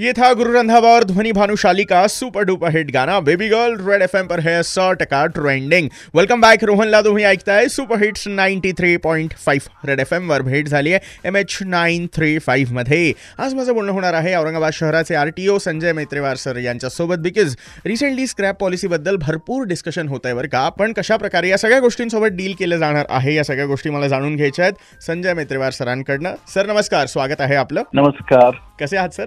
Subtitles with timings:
[0.00, 4.02] ये था गुरु रंधावा और ध्वनि भानुशाली का सुपर डुपर हिट गाना बेबी गर्ल रेड
[4.02, 7.68] एफ पर है सौ टका ट्रेंडिंग वेलकम बॅक रोहनला तुम्ही ऐकताय.
[7.68, 11.28] Super hits ninety three point five Red F वर भेट झाली आहे.
[11.28, 13.12] एम एच नाईन थ्री फाईव्हमध्ये.
[13.38, 17.56] आज माझं बोलणं होणार आहे औरंगाबाद शहराचे R T O Sanjay Maitrewar sir यांच्यासोबत बिकॉज
[17.86, 20.68] रिसेंटली स्क्रॅप पॉलिसीबद्दल भरपूर डिस्कशन होत आहे बरं का.
[20.68, 23.34] पण कशा प्रकारे या सगळ्या गोष्टींसोबत डील केलं जाणार आहे?
[23.34, 25.02] या सगळ्या गोष्टी मला जाणून घ्यायच्या आहेत.
[25.02, 26.34] संजय मैत्रेवार सरांकडनं.
[26.54, 27.06] सर नमस्कार.
[27.06, 27.82] स्वागत आहे आपलं.
[27.94, 28.50] नमस्कार.
[28.80, 29.24] कसे आहात सर?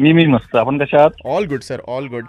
[0.00, 0.54] मी मी मस्त.
[0.56, 1.10] आपण कशा आहात?
[1.26, 2.26] All good sir all good.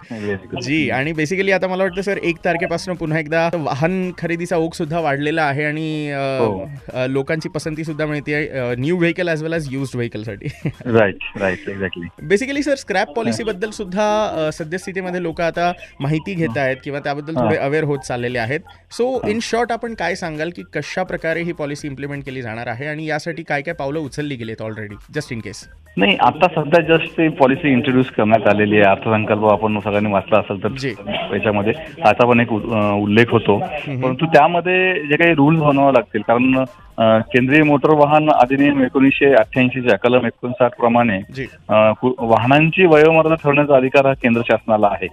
[0.62, 5.00] जी आणि बेसिकली आता मला वाटतं सर एक तारखेपासून पुन्हा एकदा वाहन खरेदीचा ओघ सुद्धा
[5.00, 7.06] वाढलेला आहे आणि हो.
[7.08, 10.48] लोकांची पसंती सुद्धा मिळते new vehicle as well as used व्हेकलसाठी
[10.86, 16.76] right right exactly basically sir scrap policy बद्दल सुद्धा सद्यस्थितीमध्ये लोक आता माहिती घेत आहेत
[16.84, 17.34] किंवा त्याबद्दल.
[17.34, 18.60] थोडे अवेअर होत चाललेले आहेत.
[18.92, 22.86] सो इन शॉर्ट आपण काय सांगाल की कशा प्रकारे ही पॉलिसी इम्प्लिमेंट केली जाणार आहे
[22.86, 27.10] आणि यासाठी काय काय पावलं उचलली गेलीत ऑलरेडी जस्ट इन केस नाही आता सध्या जस्ट
[27.12, 28.88] ती पॉलिसी इंट्रोड्यूस करण्यात आलेली आहे.
[28.90, 30.68] अर्थसंकल्प आपण सगळ्यांनी वाचला असेल तर.
[31.30, 33.58] त्याच्यामध्ये त्याचा पण एक उल्लेख होतो.
[34.02, 36.64] परंतु त्यामध्ये जे काही रूल्स बनवावे लागतील कारण
[37.32, 41.18] केंद्रीय मोटर वाहन अधिनियम एकोणीसशे अठ्ठ्याऐंशीच्या कलम एकोणसाठ प्रमाणे
[42.02, 45.08] वाहनांची वयोमर्यादा ठरवण्याचा अधिकार हा केंद्र शासनाला आहे.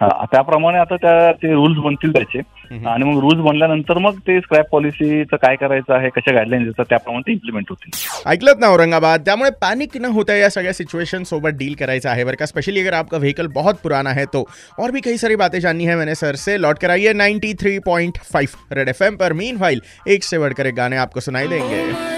[0.00, 2.40] हा त्याप्रमाणे आता त्या ते रूल्स बनतील त्याचे.
[2.86, 7.26] आणि मग रूल्स बनल्यानंतर मग ते स्क्रॅप पॉलिसीचं काय करायचं आहे कशा गाईडलाईन्स येतात त्याप्रमाणे
[7.26, 7.90] ते इम्प्लिमेंट होतील.
[8.26, 9.20] ऐकलत ना औरंगाबाद?
[9.20, 12.46] त्यामुळे पॅनिक न होता या सगळ्या सिचुएशन सोबत डील करायचा है का.
[12.46, 14.44] स्पेशली अगर आपका व्हीकल बहुत पुराना है तो.
[14.78, 16.56] और भी कई सारी बातें जाननी है मैंने सर से.
[16.56, 19.32] लौट कर आइए 93.5 रेड एफएम पर.
[19.32, 22.08] मीन फ़ाइल एक से बढ़कर एक गाने आपको सुनाई देंगे। है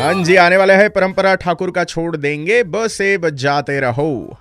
[0.00, 2.62] हाँ जी आने वाले है परंपरा ठाकुर का छोड़ देंगे.
[2.62, 4.38] बस से बजाते रहो।